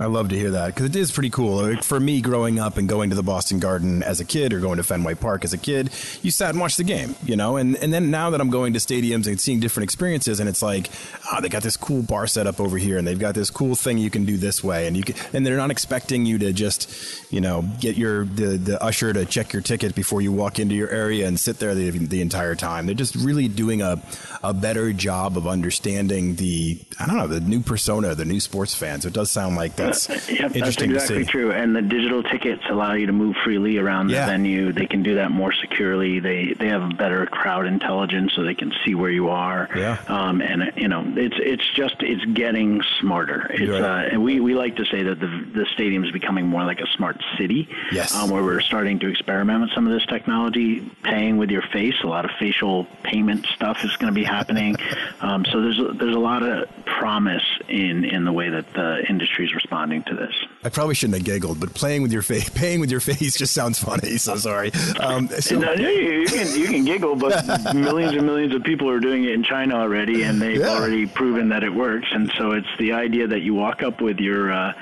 [0.00, 1.60] I love to hear that because it is pretty cool.
[1.60, 4.60] Like, For me, growing up and going to the Boston Garden as a kid or
[4.60, 5.90] going to Fenway Park as a kid,
[6.22, 7.56] you sat and watched the game, you know.
[7.56, 10.62] And and then now that I'm going to stadiums and seeing different experiences, and it's
[10.62, 10.88] like,
[11.32, 13.74] oh, they got this cool bar set up over here, and they've got this cool
[13.74, 16.52] thing you can do this way, and you can, and they're not expecting you to
[16.52, 20.60] just, you know, get your the the usher to check your ticket before you walk
[20.60, 22.86] into your area and sit there the, the entire time.
[22.86, 24.00] They're just really doing a
[24.44, 28.76] a better job of understanding the I don't know the new persona, the new sports
[28.76, 29.04] fans.
[29.04, 31.52] It does sound like that's Yep, that's exactly true.
[31.52, 34.26] And the digital tickets allow you to move freely around Yeah.
[34.26, 34.72] the venue.
[34.72, 36.20] They can do that more securely.
[36.20, 39.68] They they have a better crowd intelligence, so they can see where you are.
[39.76, 39.98] Yeah.
[40.08, 43.50] Um, and you know, it's it's just it's getting smarter.
[43.52, 43.82] It's Right.
[43.82, 46.80] uh, and we we like to say that the the stadium is becoming more like
[46.80, 47.68] a smart city.
[47.92, 48.14] Yes.
[48.14, 51.94] Um, where we're starting to experiment with some of this technology, paying with your face.
[52.02, 54.76] A lot of facial payment stuff is going to be happening.
[55.20, 59.04] um, so there's a, there's a lot of promise in in the way that the
[59.08, 60.34] industry is responding to this.
[60.64, 63.54] I probably shouldn't have giggled, but playing with your face, paying with your face, just
[63.54, 64.16] sounds funny.
[64.18, 64.72] So sorry.
[65.00, 68.90] Um, so, No, you, you can you can giggle, but millions and millions of people
[68.90, 70.70] are doing it in China already, and they've Yeah.
[70.76, 72.08] already proven that it works.
[72.10, 74.72] And so it's the idea that you walk up with your uh,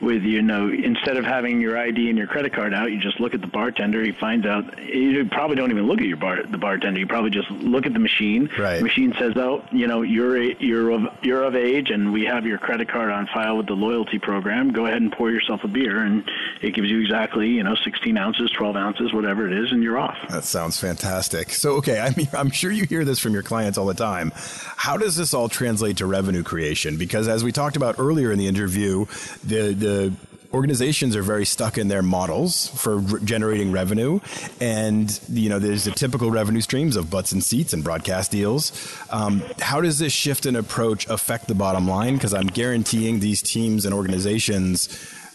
[0.00, 3.20] with you know instead of having your ID and your credit card out, you just
[3.20, 4.02] look at the bartender.
[4.02, 6.98] He finds out you probably don't even look at your bar the bartender.
[6.98, 8.50] You probably just look at the machine.
[8.58, 8.78] Right.
[8.78, 12.46] The machine says, "Oh, you know you're you're of you're of age, and we have
[12.46, 14.72] your credit card on file with the loyalty program.
[14.72, 16.28] Go ahead and pour yourself a beer, and
[16.62, 19.98] it gives you exactly you know 16 ounces, 12 ounces, whatever it is, and you're
[19.98, 21.50] off." That sounds fantastic.
[21.50, 24.32] So, okay, I mean, I'm sure you hear this from your clients all the time.
[24.34, 26.96] How does this all translate to revenue creation?
[26.96, 29.06] Because as we talked about earlier in the interview,
[29.44, 30.12] the the
[30.52, 34.18] organizations are very stuck in their models for re- generating revenue
[34.60, 38.72] and you know there's the typical revenue streams of butts and seats and broadcast deals
[39.10, 43.40] um, how does this shift in approach affect the bottom line because i'm guaranteeing these
[43.42, 44.88] teams and organizations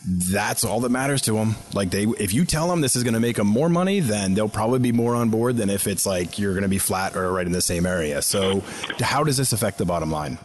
[0.07, 1.55] that's all that matters to them.
[1.73, 4.35] Like they, if you tell them this is going to make them more money, then
[4.35, 7.15] they'll probably be more on board than if it's like you're going to be flat
[7.15, 8.21] or right in the same area.
[8.21, 8.63] So,
[8.99, 10.37] how does this affect the bottom line?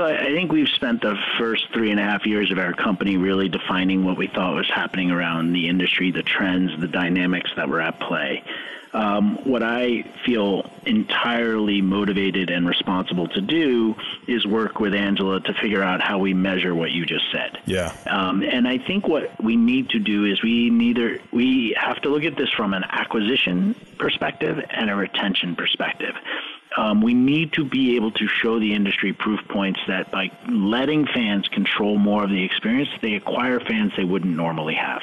[0.00, 3.18] So I think we've spent the first three and a half years of our company
[3.18, 7.68] really defining what we thought was happening around the industry, the trends, the dynamics that
[7.68, 8.42] were at play.
[8.94, 13.94] Um, what I feel entirely motivated and responsible to do
[14.26, 17.58] is work with Angela to figure out how we measure what you just said.
[17.66, 17.94] Yeah.
[18.06, 22.08] Um, and I think what we need to do is we neither we have to
[22.08, 26.14] look at this from an acquisition perspective and a retention perspective.
[26.76, 31.06] Um, we need to be able to show the industry proof points that by letting
[31.06, 35.02] fans control more of the experience, they acquire fans they wouldn't normally have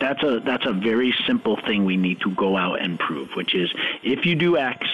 [0.00, 3.54] that's a that's a very simple thing we need to go out and prove, which
[3.54, 3.70] is
[4.02, 4.86] if you do X,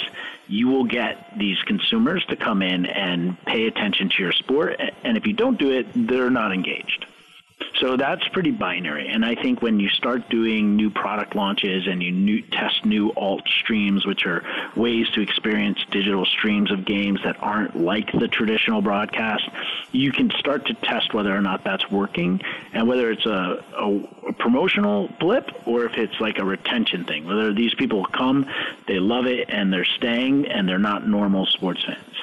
[0.49, 5.17] you will get these consumers to come in and pay attention to your sport, and
[5.17, 7.07] if you don't do it, they're not engaged.
[7.81, 9.09] So that's pretty binary.
[9.09, 13.13] And I think when you start doing new product launches and you new, test new
[13.13, 14.43] alt streams, which are
[14.75, 19.45] ways to experience digital streams of games that aren't like the traditional broadcast,
[19.93, 22.41] you can start to test whether or not that's working
[22.73, 27.27] and whether it's a, a, a promotional blip or if it's like a retention thing.
[27.27, 28.47] Whether these people come,
[28.89, 32.17] they love it, and they're staying, and they're not normal sports fans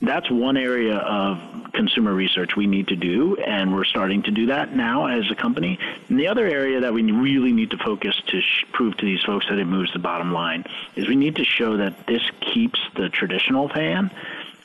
[0.00, 4.46] that's one area of consumer research we need to do, and we're starting to do
[4.46, 5.78] that now as a company.
[6.08, 9.22] And the other area that we really need to focus to sh- prove to these
[9.22, 10.64] folks that it moves the bottom line
[10.96, 14.10] is we need to show that this keeps the traditional fan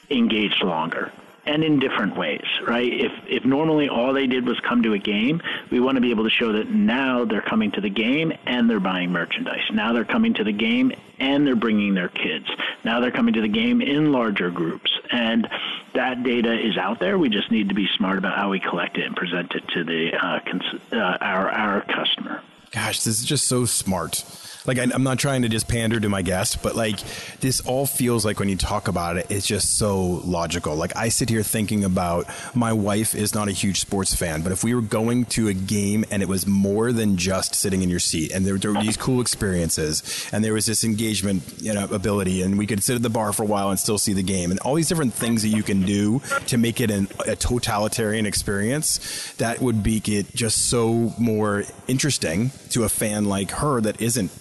[0.09, 1.11] engaged longer
[1.45, 2.91] and in different ways, right?
[2.91, 6.11] If if normally all they did was come to a game, we want to be
[6.11, 9.63] able to show that now they're coming to the game and they're buying merchandise.
[9.71, 12.45] Now they're coming to the game and they're bringing their kids.
[12.83, 15.47] Now they're coming to the game in larger groups, and
[15.93, 17.17] that data is out there.
[17.17, 19.83] We just need to be smart about how we collect it and present it to
[19.83, 22.41] the uh, cons- uh, our our customer.
[22.71, 24.23] Gosh, this is just so smart
[24.65, 26.99] like I, am not trying to just pander to my guest, but like
[27.39, 30.75] this all feels like when you talk about it, it's just so logical.
[30.75, 34.51] Like I sit here thinking about my wife is not a huge sports fan, but
[34.51, 37.89] if we were going to a game and it was more than just sitting in
[37.89, 41.73] your seat, and there, there were these cool experiences, and there was this engagement, you
[41.73, 44.13] know, ability, and we could sit at the bar for a while and still see
[44.13, 47.07] the game, and all these different things that you can do to make it an,
[47.27, 53.51] a totalitarian experience, that would make it just so more interesting to a fan like
[53.51, 54.31] her that isn't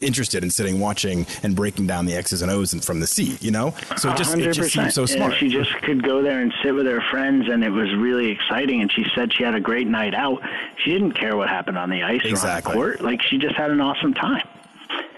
[0.00, 3.42] interested in sitting watching and breaking down the X's and O's and from the seat,
[3.42, 3.74] you know?
[3.96, 5.34] So it just, it just seems so smart.
[5.34, 8.80] she just could go there and sit with her friends and it was really exciting
[8.80, 10.40] and she said she had a great night out.
[10.84, 12.74] She didn't care what happened on the ice exactly.
[12.74, 13.00] or on the court.
[13.00, 14.46] Like she just had an awesome time.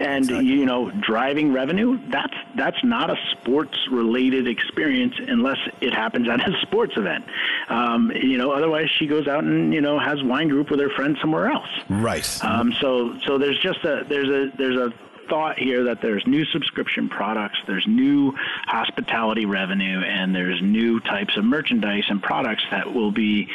[0.01, 0.47] And exactly.
[0.47, 6.41] you know, driving revenue, that's that's not a sports related experience unless it happens at
[6.41, 7.27] a sports event.
[7.69, 10.89] Um, you know, otherwise she goes out and, you know, has wine group with her
[10.89, 11.69] friends somewhere else.
[11.91, 12.45] Right.
[12.45, 14.93] Um, so so there's just a there's a there's a
[15.29, 18.35] thought here that there's new subscription products, there's new
[18.67, 23.49] hospitality revenue, and there's new types of merchandise and products that will be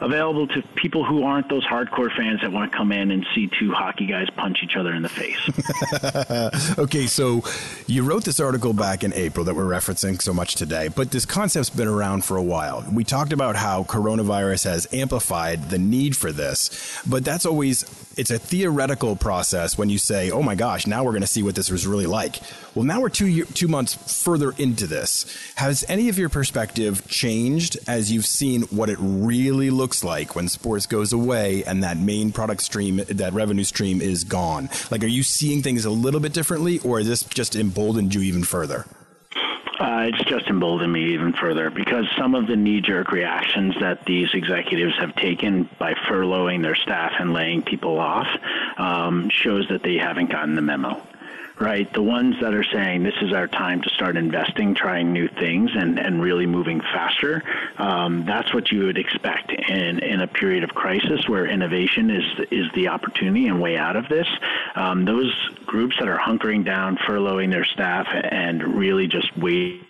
[0.00, 3.50] available to people who aren't those hardcore fans that want to come in and see
[3.58, 6.78] two hockey guys punch each other in the face.
[6.78, 7.42] okay, so
[7.86, 11.26] you wrote this article back in April that we're referencing so much today, but this
[11.26, 12.84] concept's been around for a while.
[12.92, 17.84] We talked about how coronavirus has amplified the need for this, but that's always
[18.18, 21.42] it's a theoretical process when you say, "Oh my gosh, now we're going to see
[21.44, 22.40] what this was really like."
[22.74, 25.24] Well, now we're 2 year, 2 months further into this.
[25.54, 30.36] Has any of your perspective changed as you've seen what it really looks looks like
[30.36, 34.68] when sports goes away and that main product stream, that revenue stream is gone?
[34.90, 38.20] Like, are you seeing things a little bit differently, or is this just emboldened you
[38.20, 38.84] even further?
[39.80, 44.04] Uh, it's just emboldened me even further because some of the knee jerk reactions that
[44.04, 48.26] these executives have taken by furloughing their staff and laying people off
[48.76, 51.00] um, shows that they haven't gotten the memo
[51.60, 51.92] right?
[51.92, 55.70] The ones that are saying this is our time to start investing, trying new things,
[55.74, 57.42] and, and really moving faster.
[57.78, 62.24] Um, that's what you would expect in, in a period of crisis where innovation is
[62.50, 64.26] is the opportunity and way out of this.
[64.74, 65.32] Um, those
[65.66, 69.87] groups that are hunkering down, furloughing their staff, and really just wait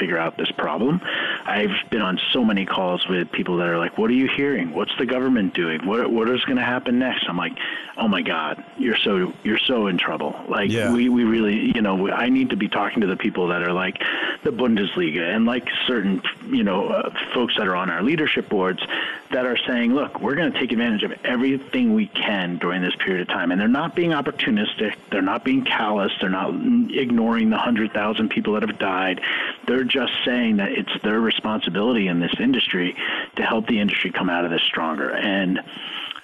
[0.00, 1.00] figure out this problem.
[1.44, 4.72] I've been on so many calls with people that are like, "What are you hearing?
[4.72, 5.86] What's the government doing?
[5.86, 7.56] What what is going to happen next?" I'm like,
[7.96, 10.34] "Oh my God, you're so you're so in trouble.
[10.48, 10.92] Like yeah.
[10.92, 13.72] we we really, you know, I need to be talking to the people that are
[13.72, 14.02] like
[14.42, 18.82] the Bundesliga and like certain, you know, uh, folks that are on our leadership boards
[19.30, 22.96] that are saying, "Look, we're going to take advantage of everything we can during this
[22.96, 24.94] period of time." And they're not being opportunistic.
[25.10, 26.12] They're not being callous.
[26.20, 29.20] They're not ignoring the hundred thousand people that have died.
[29.66, 32.96] They're just saying that it's their responsibility in this industry
[33.36, 35.10] to help the industry come out of this stronger.
[35.10, 35.60] And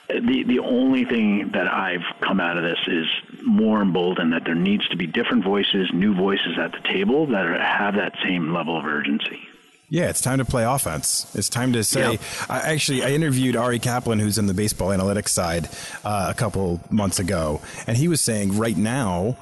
[0.09, 3.07] the the only thing that I've come out of this is
[3.43, 7.45] more emboldened that there needs to be different voices, new voices at the table that
[7.45, 9.41] are, have that same level of urgency.
[9.89, 11.33] Yeah, it's time to play offense.
[11.37, 12.19] It's time to say.
[12.49, 15.69] I, actually, I interviewed Ari Kaplan, who's in the baseball analytics side,
[16.05, 19.37] uh, a couple months ago, and he was saying right now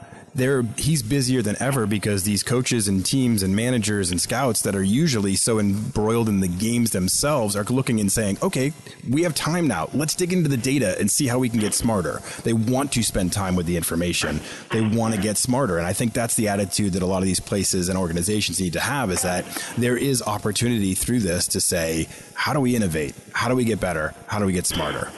[0.77, 4.83] he's busier than ever because these coaches and teams and managers and scouts that are
[4.83, 8.73] usually so embroiled in the games themselves are looking and saying, "Okay,
[9.09, 9.89] we have time now.
[9.95, 13.03] Let's dig into the data and see how we can get smarter." They want to
[13.03, 14.41] spend time with the information.
[14.73, 17.27] They want to get smarter, and I think that's the attitude that a lot of
[17.27, 19.45] these places and organizations need to have is that
[19.79, 23.15] there is opportunity through this to say, "How do we innovate?
[23.33, 24.15] How do we get better?
[24.27, 25.09] How do we get smarter?"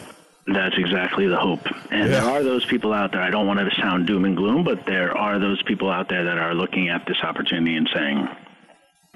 [0.47, 1.67] That's exactly the hope.
[1.91, 2.21] And yeah.
[2.21, 3.21] there are those people out there.
[3.21, 6.25] I don't want to sound doom and gloom, but there are those people out there
[6.25, 8.29] that are looking at this opportunity and saying,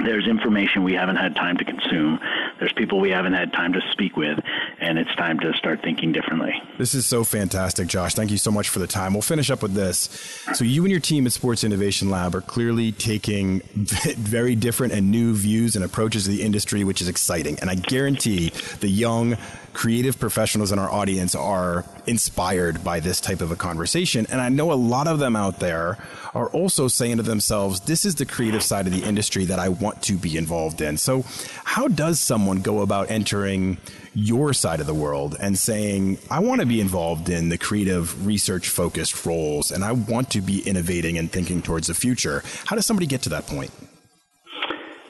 [0.05, 2.19] there's information we haven't had time to consume.
[2.59, 4.39] There's people we haven't had time to speak with,
[4.81, 6.53] and it's time to start thinking differently.
[6.79, 8.15] This is so fantastic, Josh.
[8.15, 9.13] Thank you so much for the time.
[9.13, 10.09] We'll finish up with this.
[10.55, 15.11] So, you and your team at Sports Innovation Lab are clearly taking very different and
[15.11, 17.59] new views and approaches to the industry, which is exciting.
[17.61, 19.37] And I guarantee the young,
[19.73, 24.27] creative professionals in our audience are inspired by this type of a conversation.
[24.31, 25.99] And I know a lot of them out there
[26.35, 29.69] are also saying to themselves, this is the creative side of the industry that I
[29.69, 30.97] want to be involved in.
[30.97, 31.25] So,
[31.65, 33.79] how does someone go about entering
[34.15, 38.27] your side of the world and saying, I want to be involved in the creative
[38.27, 42.43] research focused roles and I want to be innovating and thinking towards the future?
[42.67, 43.71] How does somebody get to that point?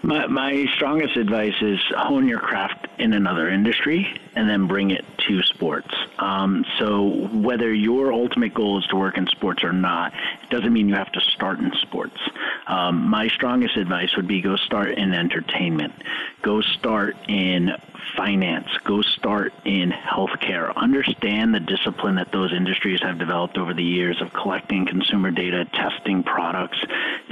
[0.02, 5.04] My, my strongest advice is hone your craft in another industry and then bring it
[5.28, 5.94] to sports.
[6.18, 10.12] Um, so whether your ultimate goal is to work in sports or not,
[10.42, 12.18] it doesn't mean you have to start in sports.
[12.66, 15.92] Um, my strongest advice would be go start in entertainment,
[16.42, 17.72] go start in
[18.16, 20.74] finance, go start in healthcare.
[20.76, 25.64] Understand the discipline that those industries have developed over the years of collecting consumer data,
[25.64, 26.78] testing products,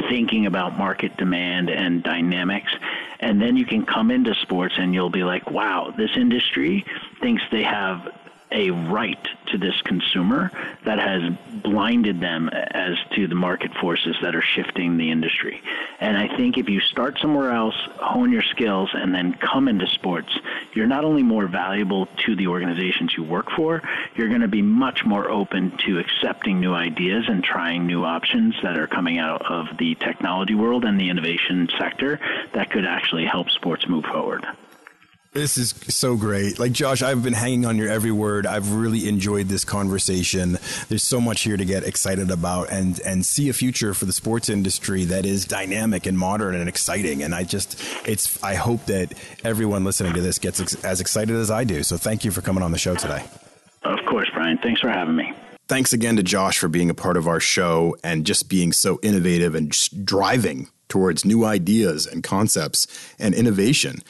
[0.08, 2.72] thinking about market demand and dynamics.
[3.20, 6.84] And then you can come into sports and you'll be like, wow, this industry
[7.20, 8.06] thinks they have
[8.50, 10.50] a right to this consumer
[10.84, 11.32] that has
[11.62, 15.60] blinded them as to the market forces that are shifting the industry.
[16.00, 19.86] And I think if you start somewhere else, hone your skills, and then come into
[19.86, 20.38] sports,
[20.72, 23.82] you're not only more valuable to the organizations you work for,
[24.14, 28.54] you're going to be much more open to accepting new ideas and trying new options
[28.62, 32.20] that are coming out of the technology world and the innovation sector
[32.52, 34.46] that could actually help sports move forward.
[35.38, 36.58] This is so great.
[36.58, 38.44] Like Josh, I've been hanging on your every word.
[38.44, 40.58] I've really enjoyed this conversation.
[40.88, 44.12] There's so much here to get excited about and and see a future for the
[44.12, 47.22] sports industry that is dynamic and modern and exciting.
[47.22, 49.14] And I just it's I hope that
[49.44, 51.84] everyone listening to this gets ex- as excited as I do.
[51.84, 53.24] So thank you for coming on the show today.
[53.84, 54.58] Of course, Brian.
[54.58, 55.32] Thanks for having me.
[55.68, 58.98] Thanks again to Josh for being a part of our show and just being so
[59.04, 62.88] innovative and just driving towards new ideas and concepts
[63.20, 64.02] and innovation.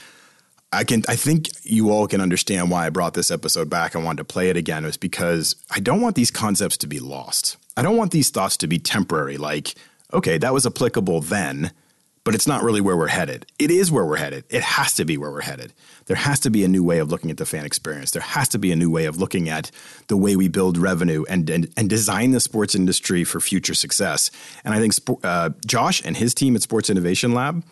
[0.73, 4.05] I can I think you all can understand why I brought this episode back and
[4.05, 7.57] wanted to play it again was because I don't want these concepts to be lost.
[7.77, 9.75] I don't want these thoughts to be temporary like
[10.13, 11.71] okay, that was applicable then,
[12.25, 13.47] but it's not really where we're headed.
[13.59, 14.45] It is where we're headed.
[14.49, 15.75] It has to be where we're headed.
[16.07, 18.11] There has to be a new way of looking at the fan experience.
[18.11, 19.71] There has to be a new way of looking at
[20.09, 24.31] the way we build revenue and and, and design the sports industry for future success.
[24.65, 24.95] And I think
[25.25, 27.65] uh, Josh and his team at Sports Innovation Lab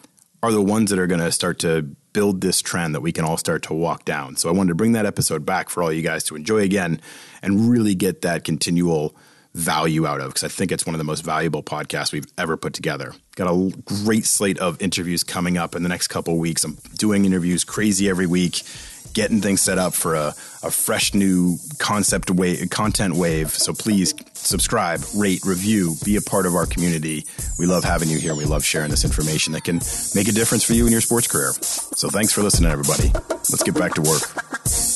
[0.43, 3.27] are the ones that are going to start to build this trend that we can
[3.27, 4.37] all start to walk down.
[4.37, 6.99] So I wanted to bring that episode back for all you guys to enjoy again
[7.43, 9.15] and really get that continual
[9.53, 12.57] value out of because I think it's one of the most valuable podcasts we've ever
[12.57, 13.13] put together.
[13.35, 16.65] Got a great slate of interviews coming up in the next couple weeks.
[16.65, 18.63] I'm doing interviews crazy every week,
[19.17, 23.49] getting things set up for a, a fresh new concept wave, content wave.
[23.49, 27.25] So please subscribe, rate, review, be a part of our community.
[27.59, 28.35] We love having you here.
[28.35, 29.81] We love sharing this information that can
[30.15, 31.53] make a difference for you in your sports career.
[31.63, 33.11] So thanks for listening, everybody.
[33.51, 34.96] Let's get back to work.